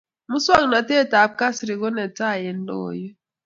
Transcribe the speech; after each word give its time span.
muswognatet 0.29 1.11
ab 1.21 1.31
kasri 1.39 1.73
ko 1.81 1.87
netai 1.95 2.41
eng' 2.49 2.65
logoiwek 2.67 3.15